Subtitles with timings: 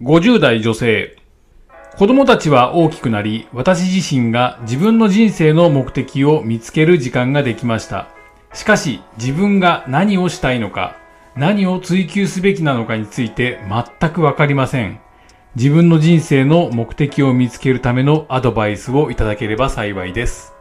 [0.00, 1.16] 50代女性。
[1.96, 8.06] 子供たちは大きくなり、私自身が自分の人生の目的を見つける時間ができました。
[8.52, 10.96] しかし、自分が何をしたいのか、
[11.34, 13.58] 何を追求すべきなのかについて
[14.00, 15.00] 全くわかりません。
[15.56, 20.52] 自分の人生の目的を見つけるためのアドバイスをいただければ幸いです。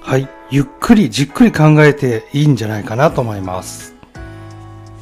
[0.00, 0.26] はい。
[0.50, 3.97] ゆっくりじっくり考えていいんじゃないかなと思います。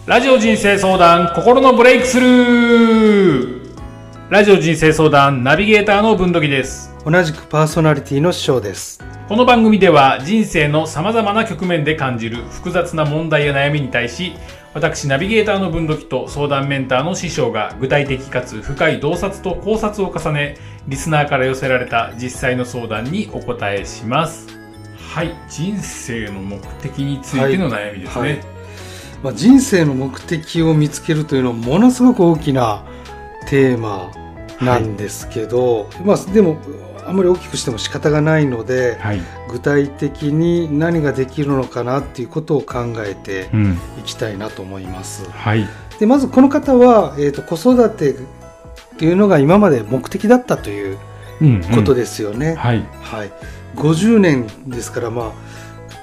[0.07, 3.77] ラジオ人生相談心のブレイクスルー
[4.31, 6.95] ラジオ人生相談ナビゲーターの文土器です。
[7.05, 9.03] 同じくパーソナリティの師匠です。
[9.29, 14.35] この番組では人生の様々な局面で感じる複雑な問題や悩みに対し
[14.75, 24.47] 私ナビゲーターの文土器と相談メンターの師匠が具体的かつ深い洞察と考察を重ねリスナーから寄せられた実際の相談にお答えします
[25.13, 28.56] はい人生の目的についての悩みですね、はい
[29.23, 32.85] まあ、人生の目的を見つけるというのはものすごく大きな
[33.49, 34.11] テーマ
[34.61, 36.59] なんですけど、まあ、でも
[37.07, 45.31] あんまり大きくしても仕方がないのではい、具体的に何ができるのかなっていうことを考えてうん、いきたいなと思います。
[45.31, 45.67] はい。
[46.01, 48.15] でまずこの方は、えー、と子育てっ
[48.99, 50.99] ていうのが今まで目的だったという
[51.41, 52.55] うんことで、ですよね。
[52.55, 52.85] はい。
[53.03, 53.33] はい、
[53.77, 55.33] 50年ですから、まあ、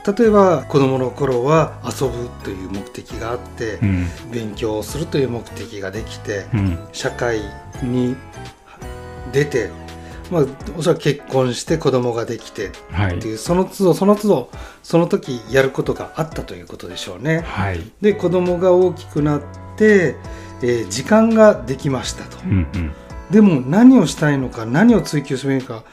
[0.06, 4.08] 例えば子どもの頃は遊ぶという目的があってうん。
[4.32, 6.80] 勉強をするという目的ができてうん。
[6.92, 7.40] 社会
[7.82, 8.16] に
[9.32, 9.70] 出て、
[10.30, 10.46] まあ、
[10.78, 13.18] おそらく結婚して子供ができてはい。
[13.18, 14.50] っていうその都度その都度
[14.84, 17.42] その時やることがあったということでしょうね。
[17.46, 17.80] はい。
[18.02, 19.42] で子供が大きくなっ
[19.78, 20.16] て、
[20.62, 22.38] えー時間ができましたと。
[22.44, 22.94] うんうん。
[23.32, 25.84] でも何をしたいのか何を追求すべきか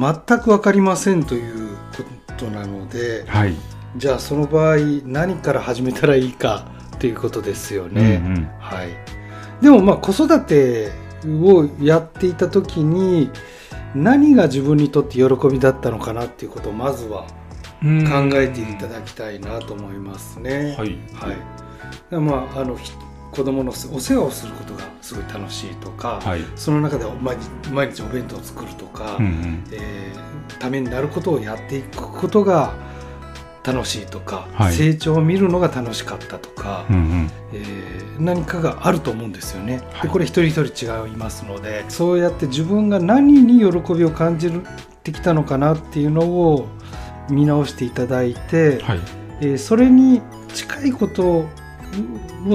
[0.00, 2.02] 全く分かりませんというこ
[2.38, 3.54] となのではい。
[3.96, 8.22] じゃあその場合何から始めたらいいかということですよね。
[8.24, 8.48] うんうん。
[8.58, 8.88] はい、
[9.60, 10.90] でもまあ子育て
[11.26, 13.30] をやっていた時に
[13.94, 17.26] 何が自分にとって喜びだったのかなっていうことをまずは
[17.82, 18.04] うん。
[18.04, 20.76] 考えていただきたいなと思いますね。
[20.78, 20.98] はい。
[21.14, 21.36] はい、
[22.10, 22.92] でまああのひ
[23.32, 26.40] 子供のお世話をすることがすごい楽しいとか、はい。
[26.56, 29.64] その中で毎日毎日お弁当を作るとか、うんうん。
[29.72, 32.74] えーためになることをやっていくことが
[33.64, 34.74] 楽しいとか、はい。
[34.74, 37.30] 成長を見るのが楽しかったとか、うんうん。
[37.54, 39.80] えー何かがあると思うんですよね。
[39.92, 40.02] はい。
[40.02, 44.50] でこれ一人一人違いますのでそうやって自分が何に喜びを感じ
[45.02, 46.68] てきたのかなっていうのを
[47.30, 49.00] 見直していただいて、はい。
[49.40, 50.20] えーそれに
[50.52, 51.48] 近いことを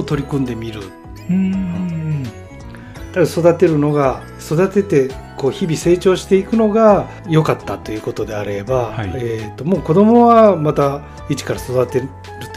[0.06, 0.82] 取り組んでみる。
[1.28, 2.22] うん。
[2.22, 9.10] だから育てるのが育ててこう日々成長していくのが良かったということであれば、はい。
[9.14, 12.02] えー、ともう子供はまた一から育て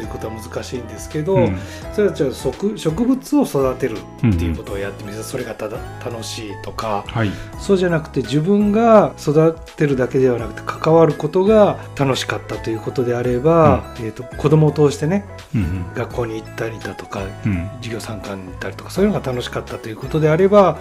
[0.09, 1.58] ことは難しいんですけど、うん。
[1.94, 7.31] それはじゃあ植植物を育てるうんっていうことをやってみて、それがただ楽しいとかはい。
[7.59, 15.25] そうじゃなくて自分が育てるだけではなくて関わることが楽しかったということであれば、えー、と子供を通してね
[15.56, 15.86] うん。
[15.94, 17.69] 学校に行ったりだとかうん。
[17.78, 20.78] 授業参観に行ったりとかそういうのが楽しかったということであれば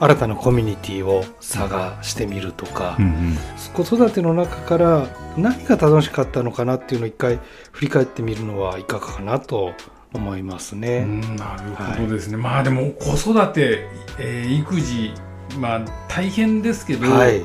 [0.00, 3.38] 新たなコミュニティを探してみるとか、うんうん。
[3.74, 7.40] 子育ての中から何が楽しかったのかなっていうのを一回
[7.78, 9.72] 振り返ってみるのはいかがかなと
[10.12, 11.04] 思いますうね。
[11.04, 13.86] んなるほどですね、まあでも子育て、
[14.18, 15.12] えー育児
[15.60, 17.40] まあ大変ですけど、はい、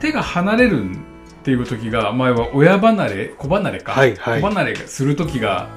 [0.00, 0.96] 手が離れるっ
[1.44, 5.70] ていう時が前は親離れ子離れか、はいはい子離れする時が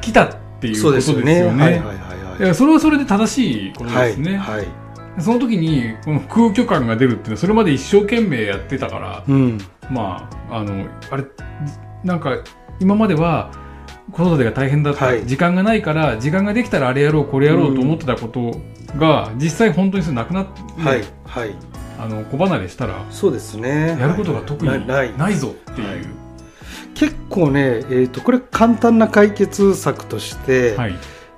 [0.00, 1.52] 来たっていうことですよですよね。
[1.52, 1.62] ね。
[1.62, 4.08] はいはいはいいやそれはそれで正しいことはい。
[4.08, 4.68] ですね、はい、はい
[5.20, 9.58] その時にこの空虚感が出るっていうのはそれまで一生懸命やってたからうん、
[9.88, 11.24] まああのあれ
[12.02, 12.42] なんか
[12.80, 13.52] 今までは
[14.12, 15.26] 子育てが大変だった、はい。
[15.26, 18.60] 時間がないから時間ができたらあれやろうこれやろうと思ってたこと
[18.98, 21.54] が、実際本当にそれなくなって、はいはい。
[21.98, 23.96] あの子離れしたらそうですね。
[24.00, 25.98] やることが特にないぞっていう、はい。
[26.94, 30.94] 結構ね、えー、とこれ簡単な解決策として、はい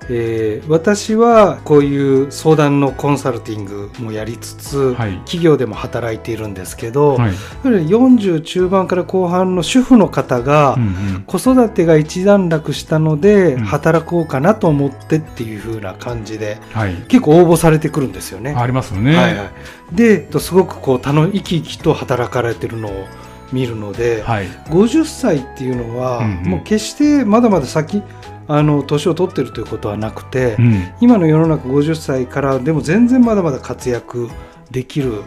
[0.09, 5.17] えー私はこういう相談のコンサルティングもやりつつ、はい。
[5.19, 7.33] 企業でも働いているんですけど、はい。
[7.63, 10.87] やはり40中盤から後半の主婦の方が、うんう
[11.19, 11.23] ん。
[11.27, 13.63] 子育てが一段落したので、うん。
[13.63, 16.95] 働こうかなと思ってっていう風な感じではい。
[17.07, 18.55] 結構応募されてくるんですよね。
[18.57, 23.07] ありますよね、はいはい、ですごくこう楽生き生きと働かれてるのを
[23.51, 24.47] 見るので、はい。
[24.69, 26.49] 50歳っていうのは、うんうん。
[26.49, 28.01] もう決してまだまだ先
[28.47, 30.93] あの年を取ってるということはなくて、うん。
[31.01, 34.29] 今の世の中50歳からでも全然まだまだ活躍
[34.71, 35.23] できる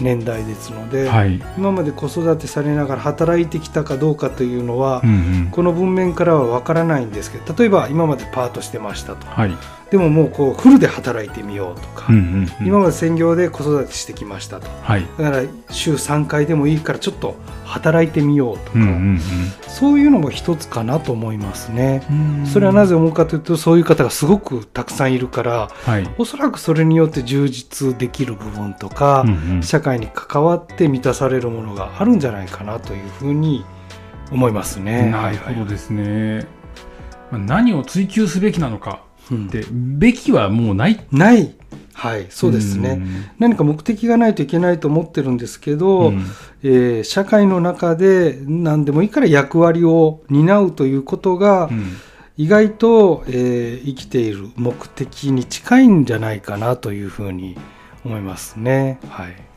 [0.00, 1.40] 年代ですので、はい。
[1.56, 5.12] 今まで子育てされながら働いてきたかどうかというのは、うんう
[5.46, 5.48] ん。
[5.50, 9.26] この文面からはわからないんですけど例えば今までパートしてましたと。
[9.26, 9.56] はい
[9.90, 15.06] でももうこうフルで働いてみようとか、うんうんうん今まで専業で子育てしてきましたとはい。
[15.18, 19.20] だから週3回でもいいからちょっと働いてみようとか、うんうん
[19.68, 22.02] そういうのも一つかなと思いますね。
[22.10, 22.46] うん。
[22.46, 26.10] それはなぜ思うかというとそういう方がすごくたくさんいるからはい。
[26.18, 33.64] おそらくそれによって充実できる部分とか、うんうん社会に関わって満たされるものがあるんじゃないかなというふうに
[34.32, 35.10] 思いますね。
[35.10, 36.46] なるほどですね。
[37.30, 39.07] まあ何を追求すべきなのかうん
[39.48, 41.00] で、べきはもうない。
[41.12, 41.54] ない、
[41.92, 42.94] はい、そうですね。
[42.94, 43.06] ん
[43.38, 46.24] 何か目的がないといけないと思ってるんですけど、うん
[46.62, 51.96] えー社会の中で何でもいいから役割を担うということが、うん
[52.40, 57.58] 意外と、えー生きている目的に近いんじゃないかなというふうに
[58.04, 59.00] 思いますね。
[59.08, 59.47] はい。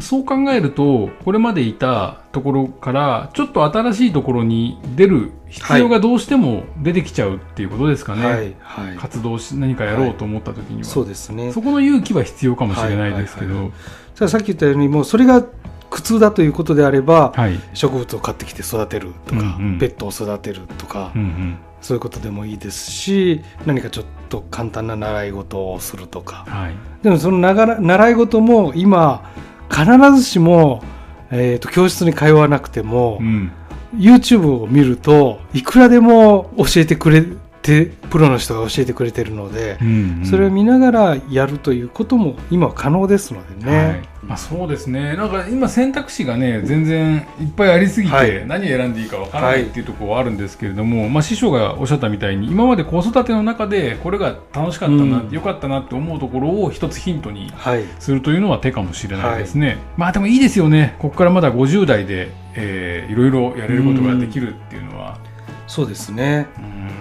[0.00, 8.24] そう考えると、これまでいたところから、ちょっと新しいところに出る必要がどうしても出てきちゃうっていうことですかね。
[8.24, 8.56] はい。
[8.60, 8.96] はい。
[8.96, 10.84] 活動し、何かやろうと思った時には。
[10.84, 11.52] そうですね。
[11.52, 13.72] そこの勇気は必要かもしれないですけはいはいど。
[14.14, 15.44] さあさっき言ったように、もうそれが
[15.90, 17.58] 苦痛だということであれば、はい。
[17.74, 21.58] 植物を買ってきて育てるとか、うんうんペットを育てるとか、うんうん。
[21.80, 26.44] そういうことでもいいですし、何かちょっと簡単な習い事をするとか。
[26.46, 26.74] はい。
[27.02, 29.32] でもそのながら習い事も今、
[29.70, 29.86] 必
[30.16, 30.82] ずしも、
[31.30, 33.52] えー、と教室に通わなくても、うん。
[33.96, 37.24] YouTube を見るといくらでも教えてくれ
[37.60, 43.84] てプロの人が教えてくれてるので、うんうんそれを見ながらやるということも今は可能ですのでね。
[43.84, 48.46] はいまあ、そうですね、なんか今、選択肢がね、全然いっぱいありすぎて、はい。
[48.46, 55.28] 何選んでいいかわからないっていうところはあるんですけれども、まあ、師匠がおっしゃったみたいに、今まで子育ての中で、これが楽しかったな、うん。
[55.32, 59.78] 良かったなって思うところを一つヒントにはい、するというのは手かもしれないですね。
[59.96, 65.18] まあでもいいですよね、ここからまだ50代で、えーいろいろやれることができるっていうのは。
[65.66, 66.46] そうですね。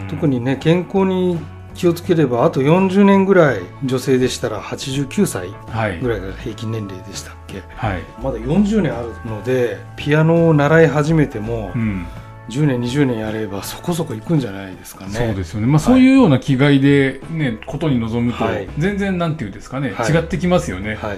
[0.02, 0.08] うん。
[0.08, 1.38] 特にね健康に
[1.80, 6.00] 気をつければあと40年ぐらい女性でしたら89歳はい。
[6.02, 7.64] ぐらいが平均年齢でしたっけ？
[7.70, 8.02] はい。
[8.22, 12.06] まだ40年あるのでピアノを習い始めてもうん。
[12.50, 15.12] 10年20年やればそこそこいくんじゃないですかね。
[15.12, 20.12] そうですよね、まあ、そういうような気概で、ねことに臨むとはい、全然なんていうんですかね、はい。
[20.12, 21.18] 違ってきますよね、はい。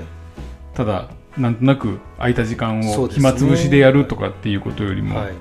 [0.76, 5.34] ただ、なんとなく空いた時間を暇つぶしでやるとかっていうことよりも、はい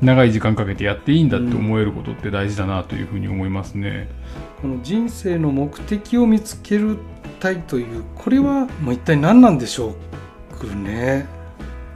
[0.00, 4.08] 長い時間かけてやっていいんだって思えることって大事だなというふうに思いますね。
[4.62, 6.98] この人生の目的を見つける
[7.40, 9.94] たいというこれはもう一体何なんでしょ
[10.62, 11.26] うね。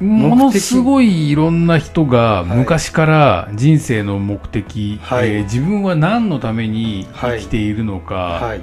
[0.01, 5.29] ものすごいいろんな人がはい昔から人生の目的、はい。
[5.29, 8.59] えー自分は何のために生きているのかはい。
[8.59, 8.63] っ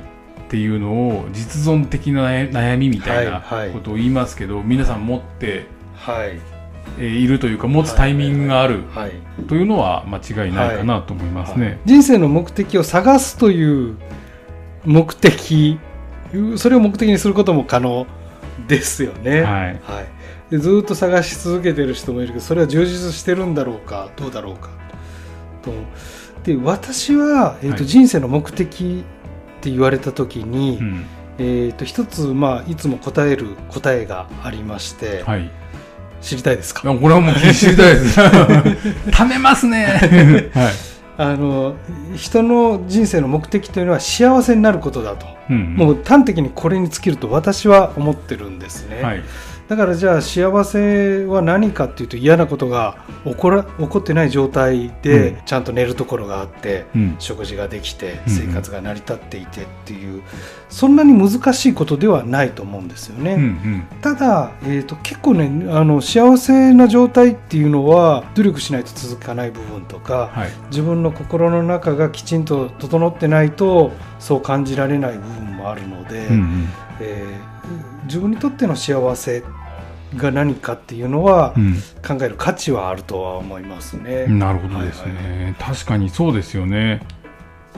[0.49, 3.41] ていうのを実存的な悩みみたいな
[3.71, 6.29] ことを言いますけど、皆さん持って、はい。
[6.29, 6.58] えー
[6.97, 9.11] いるというか持つタイミングがあるはい
[9.47, 11.79] というのは間違いないかなと思いますね。
[11.85, 13.97] 人生の目的を探すという
[14.85, 15.79] 目的
[16.57, 18.05] それを目的にすることも可能
[18.67, 19.41] ですよね。
[19.41, 19.79] はい。
[19.83, 20.01] は
[20.49, 24.69] い、でずっと探し続けてる人もいるけどそれは充実してるんだろうかどうだろうか。
[25.63, 25.71] と。
[26.43, 27.85] で私は、えーとはい。
[27.85, 29.03] 人生の目的
[29.59, 31.05] って言われた時に、うん。
[31.41, 35.49] えー、と一つ、まあ、いつも答える答えがありまして、はい
[36.21, 36.89] 知りたいですか？
[36.89, 38.19] あこれはもう知りたいです。
[39.11, 40.49] 貯めますね。
[40.53, 40.73] はい。
[41.17, 41.75] あの
[42.15, 49.23] 人の人生の目的というのは幸せになることだと、うんもう端的にこれに尽きると私は思ってるんですね、はい。
[49.69, 57.15] だからじゃあ幸せは何かっていうと嫌なことが起こら起こってない状態でうんちゃんと寝るところがあって、うん。
[57.19, 60.23] 食事ができてうん生活が成り立っていてっていう、
[60.69, 63.33] そんなに難しいことではないと思うんですよね。
[63.33, 63.87] うんうん。
[64.01, 70.49] ただ、えー、と結構ねあの幸せな状態っていうのは努力しないと続かない部分とか、はい。
[70.71, 77.59] 自分の心の中がきちんと整ってないとそう感じられない部分もあるので、うんえー
[78.05, 79.43] 自分にとっての幸せ
[80.15, 81.75] が何かっていうのはうん。
[82.05, 84.25] 考える価値はあるとは思いますね。
[84.27, 84.39] うん。
[84.39, 87.01] なるほどですね、はい確かにそうですよね。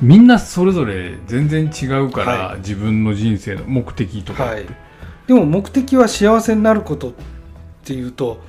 [0.01, 4.45] みんなそれぞれ全然違うから、はい自分の人生の目的とか。
[4.45, 4.65] はい、
[5.27, 7.13] でも目的は幸せになることっ
[7.83, 8.41] ていうと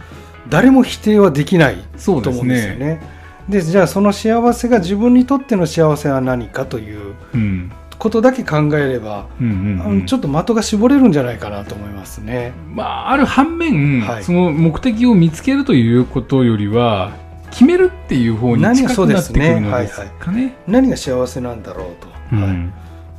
[0.49, 2.79] 誰も否定はできないと思うんですよね。
[2.79, 3.01] ね。
[3.49, 7.73] でじゃあその幸せが自分にとっての幸せは何かといううん。
[8.03, 10.01] ことだけ考えれば、うんうんあうん。
[10.01, 12.53] のちょっと的が絞れるんじゃないかなと思いますね。
[12.69, 14.25] まあ、ある反面、はい。
[14.25, 17.13] その目的を見つけるということよりは、
[17.53, 20.57] 決めるっていう方に近くなってくるのですかね。
[20.67, 22.49] 何が幸せなんだろうと、はい。
[22.49, 22.73] うん。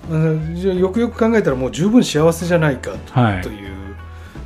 [0.10, 0.18] う
[0.52, 3.38] んじゃあよくよく考えたらもう十分幸せじゃないかと,、はい。
[3.38, 3.74] いう。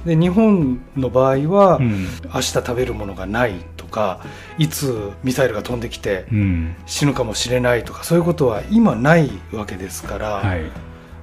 [0.06, 2.06] で日本の場合は、うん。
[2.26, 3.56] 明日食べるものがない。
[3.76, 4.22] とか
[4.58, 6.76] いつミサイルが飛んできてうん。
[6.86, 10.62] 死ぬかもしれないとかそういうことは今ないわけですから、はい。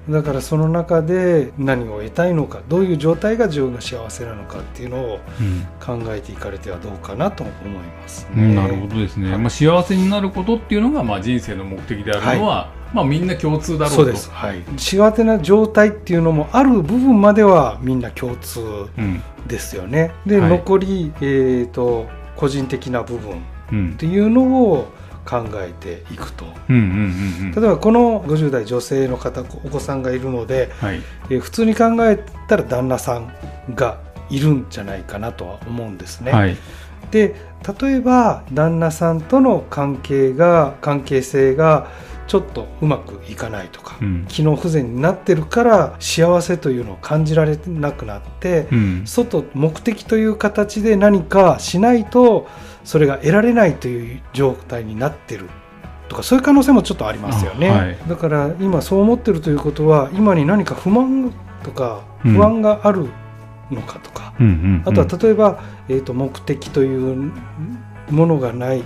[0.09, 5.67] だからその中で何を得たいのかどういう状態が自分が幸せなのかっていうのをうん。
[5.81, 8.45] 考えていかれてはどうかなと思いますね。
[8.45, 9.39] うんなるほどですね、はい。
[9.39, 13.97] まあ、幸せになることっていうのが、まあ、人生の目的であるのは、まあ、みんな共通だろうと。
[13.97, 18.61] そうです、はい、幸せな状態っていうのもある部分まではみんな共通
[18.97, 19.23] うん。
[19.47, 20.13] ですよね。
[20.27, 20.51] で、はい。
[20.51, 22.07] 残り、えー、と
[22.37, 23.35] 個人的な部分っ
[23.73, 24.93] うんていうのを
[25.25, 26.45] 考えていくと。
[26.69, 31.01] うんうんうんうん例えばこの50代女性の方お子さんがいるので、はい
[31.31, 33.33] えー普通に考えたら旦那さん
[33.75, 33.99] が
[34.31, 36.33] いるんじゃないかなとは思うんですね。
[36.33, 36.57] はい
[37.11, 37.35] で
[37.81, 41.87] 例えば旦那さんとの関係が関係性が
[42.27, 44.27] ちょっとうまくいかないとか、うん。
[44.29, 49.03] 機能不全になってるから幸せというのを感じられなくなって、うん。
[49.07, 52.49] 外目的という形で何かしないと
[52.85, 55.49] それが得られないという状態になってる
[56.09, 57.99] とかそういう可能性もちょっとありますよね、あはい。
[58.09, 62.35] だから今そう思ってるということは今に何か不満とかうん。
[62.35, 63.09] 不安がある
[63.71, 64.83] のかとか、うん。
[64.87, 67.33] あとは例えば、えー、と目的という
[68.11, 68.83] ものがない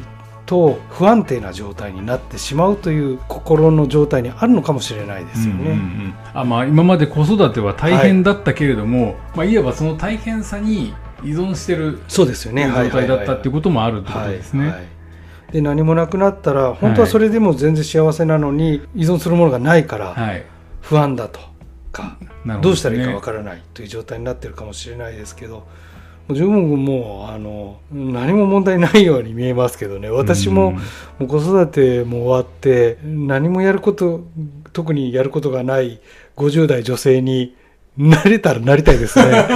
[0.48, 5.60] と不安定な状態になってしまうという心の状態にあるのかもしれないですよね。
[5.60, 12.66] うんうんうんあまあ、今まで子育ては大変だったけれども、いまあ、いわばその大変さに依存してるそうですよね。
[12.66, 14.74] 状態だったっていうここともあるってことですね。
[15.50, 20.44] いで何もなくなったら本当はそれでも全然幸せなのに依存するものがないからはい
[20.80, 21.40] 不安だと
[21.92, 25.66] か、なるほですねどうしたらいいかわからないという状態になってるかもしれないですけど。
[26.30, 30.10] 十分もうあの何も問題ないように見えますけどね。
[30.10, 30.78] 私もも
[31.20, 34.24] う子育ても終わって何もやること
[34.72, 36.00] 特にやることがない
[36.36, 37.56] 50代女性に
[37.96, 39.46] なれたらなりたいですね。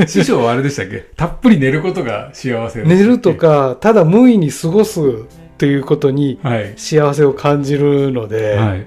[0.00, 1.04] う ん師匠はあれでしたっけ？
[1.16, 5.00] たっぷり寝ることが幸せ寝るとかただ無意に過ごす
[5.56, 6.74] ということにはい。
[6.76, 8.86] 幸せを感じるので、はい。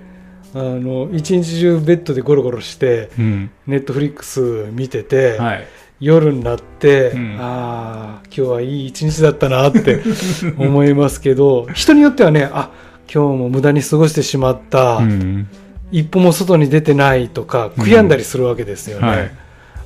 [0.53, 3.49] あの一日中ベッドでゴロゴロしてうん。
[3.67, 5.65] ネットフリックス見てて、はい
[6.01, 7.37] 夜になって、うん。
[7.39, 10.01] ああ今日はいい一日だったなって
[10.57, 12.71] 思いますけど人によってはねあ
[13.13, 15.47] 今日も無駄に過ごしてしまった、うん。
[15.91, 19.31] 一歩も外に出てないとか悔やんだりするわけですよね、はい。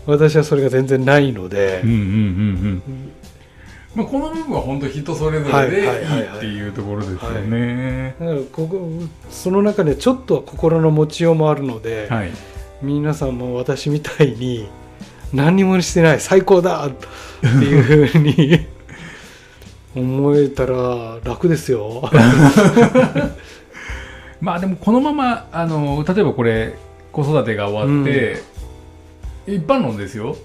[0.06, 1.82] 私はそれが全然ないので。
[3.96, 7.18] まあ、この部分は本当人それぞれでいいっていうところですよ
[7.48, 8.14] ね。
[8.20, 8.90] だからここ
[9.30, 12.32] その中でちょっと心の持ちようもあるので、はい。
[12.82, 14.68] 皆さんも私みたいに
[15.34, 16.92] 何にもしてない最高だっ
[17.42, 18.68] ていうふうに
[19.96, 22.10] 思えたら楽ですよ。
[24.42, 26.76] まあでもこのままあの例えばこれ
[27.12, 28.42] 子育てが終わって、
[29.48, 30.36] 一般論ですよ。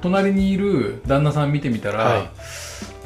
[0.00, 2.22] 隣にいる旦那さん見てみたら、はい。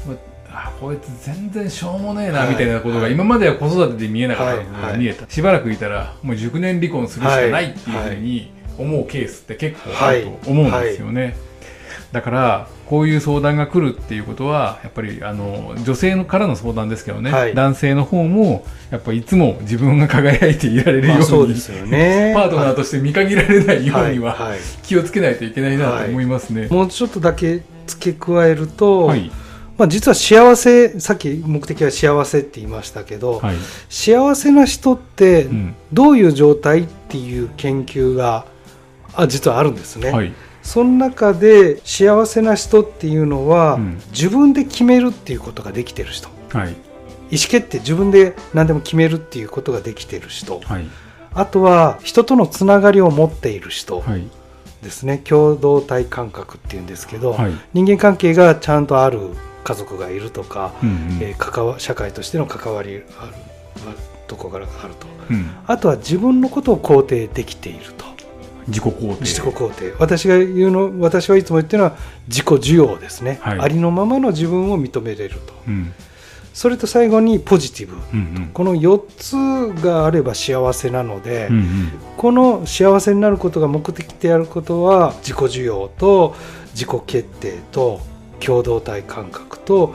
[0.06, 0.14] ま
[0.50, 3.12] あこいつ全然しょうもねえなはいみたいなことが、はい。
[3.12, 4.82] 今までは子育てで見えなかったことはい。
[4.82, 4.92] はい。
[4.92, 11.36] が見えた、しばらくいたらもう熟年離婚するしかないっていうふうに思うケースって結構あると思うんですよね。
[12.14, 17.54] だからこういう相談が来るっていうことはやっぱりあの女性のからの相談ですけどね、はい。
[17.54, 22.32] 男性の方もやっぱいつも自分が輝いていられるよまあそううに、ですよね。
[22.36, 24.60] パートナーとして見限られないようにははいはい。
[24.84, 26.68] 気をつけないといけないなと思いますね。
[26.68, 29.32] もうちょっとだけ付け加えると、はい、
[29.76, 33.56] まあ、実は幸せさっき目的は幸せって言いましたけど、はい。
[33.88, 35.74] 幸せな人ってうん。
[35.92, 38.46] どういう状態っていう研究が
[39.16, 40.10] あ実はあるんですね。
[40.10, 40.32] はい。
[40.62, 44.02] その中で幸せな人っていうのは、うん。
[44.10, 46.28] 自分で決めるっていうことができてる人。
[46.52, 46.70] はい。
[47.30, 50.60] 意思決定自分で何でも決めるっていうことができてる人。
[50.60, 50.86] はい。
[51.34, 54.00] あとは人とのつながりを持っている人。
[54.00, 54.26] はい。
[54.82, 57.52] ですね、共同体感覚っていうんですけど、はい。
[57.72, 59.30] 人間関係がちゃんとある
[59.64, 60.96] 家族がいるとか、うんうん。
[61.20, 65.06] えー関わ社会としての関わりあるあるところがあると。
[65.30, 65.50] うん。
[65.66, 68.13] あとは自分のことを肯定できていると
[68.68, 69.24] 自己肯定。
[69.24, 69.94] 自己肯定。
[69.98, 71.96] 私が言うの私はいつも言ってるのは
[72.28, 73.60] 自己需要ですね、はい。
[73.60, 75.54] ありのままの自分を認めれると。
[75.68, 75.92] うん。
[76.52, 77.96] それと最後にポジティブ。
[77.96, 78.50] うんうん。
[78.54, 81.92] この4つがあれば幸せなので、うんうん。
[82.16, 86.36] この幸せになることが目的であることは自己需要と
[86.72, 88.00] 自己決定と
[88.38, 89.94] 共同体感覚と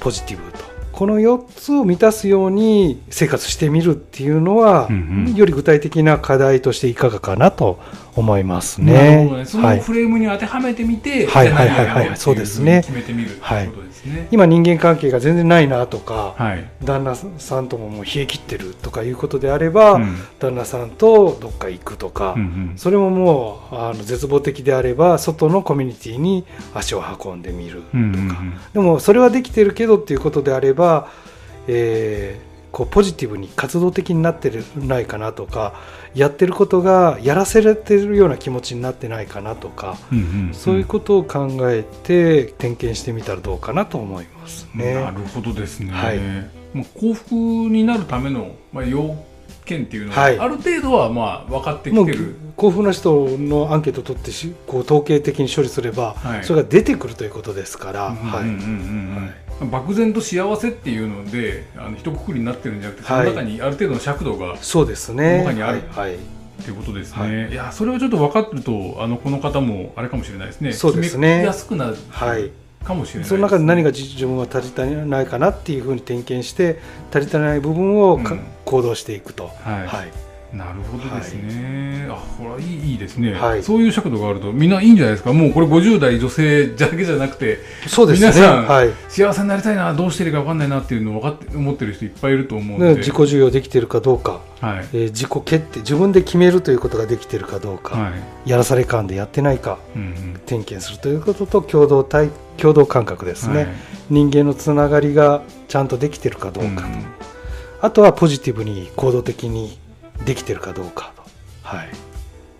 [0.00, 0.58] ポジティブと。
[0.92, 5.34] この4つを満たすように生活してみるっていうのは、うんうん。
[5.34, 7.80] より具体的な課題としていかがかなと
[8.16, 9.24] 思いますなるね。
[9.28, 9.44] ほどね。
[9.44, 9.76] そはい。
[9.78, 11.50] のフレームに当てはめてみて、はい。
[11.50, 12.80] はいはいはいじゃあ何やろうっていうそうですね。
[12.82, 14.28] 決めてみるっていうことですね。
[14.30, 16.64] 今人間関係が全然ないなとか、はい。
[16.84, 20.16] 旦那さんとももう冷え切ってるとかいうことであれば、うん。
[20.38, 22.72] 旦那さんとどっか行くとか、うんうん。
[22.76, 26.44] それももうあの絶望的であれば外のコミュニティに
[26.74, 28.54] 足を運んでみるとか、うんうんうん。
[28.72, 31.08] でもそれはできてるけどっていうことであれば、
[31.66, 35.74] えーこうポジティブに活動的になってるないかなとか
[36.12, 40.54] やってることがやらせれてるような気持ちになってないかなとか、うんうんん。
[40.54, 44.94] そういうことを考えて点検してみたらどうかなと思いますね。
[44.94, 46.18] なるほどですね、はい。
[46.74, 49.14] まあ、幸福になるための、まあ、要
[49.64, 50.38] 件っていうのは、はい。
[50.38, 52.36] ある程度はまあ分かってきてる。
[52.56, 56.44] 幸福な人のアンケートを取ってしこう統計的に処理すれば、はい。
[56.44, 58.16] それが出てくるということですから、
[59.70, 65.38] 漠然と幸せっていうのであの一括りになってるんじゃなくてその中にある程度の尺度がっそうですね。
[65.38, 66.10] 中にあるはい。
[66.10, 66.18] はい。
[66.62, 67.54] ていうことですね、、はい。
[67.54, 70.72] やそれをちょっと分かってるとあのこの方もあれかもしれないですね。
[70.72, 71.28] そうですね。
[71.28, 71.96] 決めやすくなる。
[72.10, 72.50] はい
[72.84, 76.78] かもしれないですその中で何が自自分は足りてないかなっていうふうに点検して
[77.10, 78.40] 足りてない部分をか、うん。
[78.64, 79.48] 行動していくと。
[79.62, 79.86] はい。
[79.86, 80.23] はい
[80.54, 83.62] なるほどですね、あこれはいいいいですね、はい。
[83.62, 85.32] そういう尺度があるとみんないいんじゃないですか。
[85.32, 87.58] もうこれ50代女性だけじゃなくて
[87.88, 88.28] そうですね。
[88.28, 88.90] 皆さんはい。
[89.08, 94.88] 幸せになりたいなどうしていいか分かんないなっていうのを分かって思ってる人いっぱいいると思うので、ね自己授与できているかどうか、はい。
[94.92, 98.10] えー自己決定自分で決めるということができているかどうか、は
[98.46, 98.50] い。
[98.50, 99.78] やらされ感でやってないか。
[99.96, 100.40] うんうん。
[100.46, 103.68] 点検するということと共同体共同感覚ですね、はい。
[104.10, 106.88] 人間のつながりがちゃんとできているかどうかと、
[107.80, 109.78] あとはポジティブに行動的に
[110.24, 111.22] できているかどうかと、
[111.62, 111.88] はい、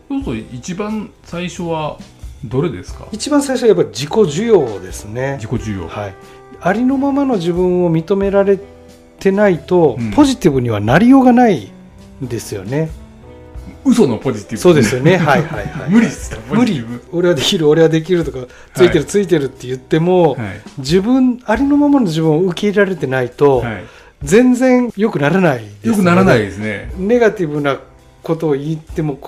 [0.08, 1.98] そうすると一番最初は
[2.44, 3.06] どれですか？
[3.10, 5.38] 一番最初はやっぱり自己需要ですね。
[5.40, 6.14] 自己需要、はい、
[6.60, 8.58] ありのままの自分を認められ
[9.18, 10.10] てないと、うん。
[10.10, 11.72] ポジティブにはなりようがない
[12.22, 12.90] んですよね。
[13.86, 14.56] 嘘のポジティブ。
[14.58, 15.16] そうですよね。
[15.18, 15.90] はいはいはい。
[15.90, 16.84] 無理っす無理。
[17.12, 20.60] 俺はできる、俺はできるとか、ついてる、ついてるって言っても、はい。
[20.78, 23.84] 自分、ありのままの自分を受け入れられてないと、はい
[24.24, 26.92] 全然良くならないですよくならないですね。
[26.96, 27.78] ネガティブな
[28.24, 29.18] ことを言っても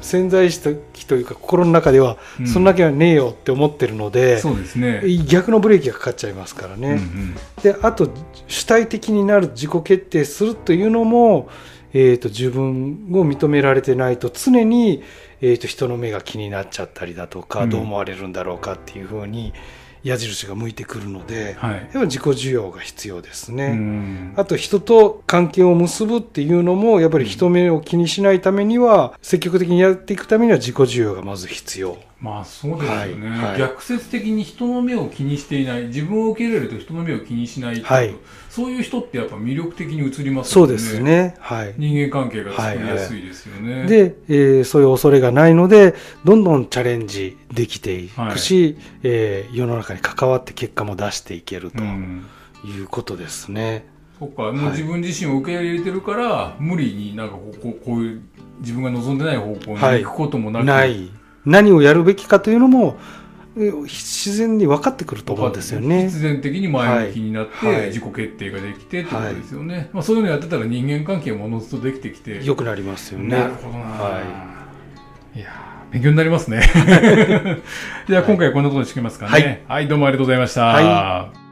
[0.00, 2.46] 潜在意識というか心の中では、うん。
[2.46, 5.02] そんな気はねえよって思ってるので、そうですね。
[5.26, 6.88] 逆のブレーキがかかっちゃいますからね。
[6.88, 7.34] うんうん。
[7.62, 8.08] であと
[8.46, 11.48] 主体的になる自己決定するというのも、
[11.92, 15.02] えー、と自分を認められてないと常に、
[15.40, 17.70] えー、と人の目が気になっちゃったりだとか、うん。
[17.70, 19.52] どう思われるんだろうかっていうふうに
[20.04, 21.74] 矢印が向いてくるので、はい。
[21.74, 23.66] やっぱ自己需要が必要ですね。
[23.68, 24.34] うん。
[24.36, 31.98] あと人と関係を結ぶっていうのもやっぱり人目を気にしないためには積極的にやっていくためには自己需要がまず必要。
[32.20, 33.40] まあそうですよね、はい。
[33.50, 33.58] はい。
[33.58, 37.86] 逆説的に人の目を気にしていない自分を受け入れると人の目を気にしないと。
[37.86, 38.14] はい
[38.54, 40.44] そういう人ってやっぱ魅力的に映りますよね。
[40.44, 41.34] そうですね。
[41.40, 41.74] はい。
[41.76, 52.24] 人間関係が作りやすいですよね、で、えーそういう恐れがないのでどんどんチャレンジできていくし、えー世の中に関わって結果も出していけるとうん。
[52.64, 53.86] いうことですね。
[54.20, 54.52] そっか。
[54.52, 58.22] もう自分自身を受け入れてるから、無理になんかこうこうこういう
[58.60, 61.10] 自分が望んでない方向にはい行くこともなく、ない。
[61.44, 63.23] 何をやるべきかというのもえー
[63.56, 66.06] 自然に分かってくると思うんですよね。
[66.06, 67.76] 必然的に前向きになって、はい。
[67.76, 67.86] はい。
[67.86, 72.44] 自己決定ができてってことですよね、まあ、そういうのやってたら人間関係もおのずとできてきて。
[72.44, 73.28] 良くなりますよね。
[73.28, 74.20] なるほどな、、は
[75.34, 75.38] い。
[75.38, 76.62] やー勉強になりますね。
[78.08, 79.30] じゃあ今回はこんなことにしてきますかね。
[79.30, 79.60] はい。
[79.68, 81.43] はい、どうもありがとうございました、は